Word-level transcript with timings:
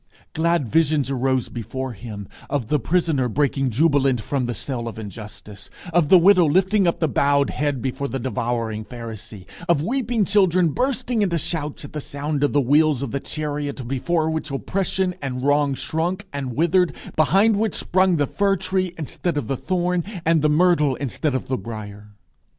Glad 0.33 0.67
visions 0.67 1.11
arose 1.11 1.47
before 1.47 1.93
him 1.93 2.27
of 2.49 2.69
the 2.69 2.79
prisoner 2.79 3.29
breaking 3.29 3.69
jubilant 3.69 4.19
from 4.19 4.47
the 4.47 4.55
cell 4.55 4.87
of 4.87 4.97
injustice; 4.97 5.69
of 5.93 6.09
the 6.09 6.17
widow 6.17 6.45
lifting 6.47 6.87
up 6.87 6.99
the 6.99 7.07
bowed 7.07 7.51
head 7.51 7.83
before 7.83 8.07
the 8.07 8.17
devouring 8.17 8.83
Pharisee; 8.83 9.45
of 9.69 9.83
weeping 9.83 10.25
children 10.25 10.69
bursting 10.69 11.21
into 11.21 11.37
shouts 11.37 11.85
at 11.85 11.93
the 11.93 12.01
sound 12.01 12.43
of 12.43 12.51
the 12.51 12.59
wheels 12.61 13.03
of 13.03 13.11
the 13.11 13.19
chariot 13.19 13.87
before 13.87 14.27
which 14.31 14.49
oppression 14.49 15.13
and 15.21 15.43
wrong 15.43 15.75
shrunk 15.75 16.25
and 16.33 16.55
withered, 16.55 16.95
behind 17.15 17.59
which 17.59 17.75
sprung 17.75 18.15
the 18.15 18.25
fir 18.25 18.55
tree 18.57 18.95
instead 18.97 19.37
of 19.37 19.47
the 19.47 19.55
thorn, 19.55 20.03
and 20.25 20.41
the 20.41 20.49
myrtle 20.49 20.95
instead 20.95 21.35
of 21.35 21.47
the 21.47 21.59
brier. 21.59 22.15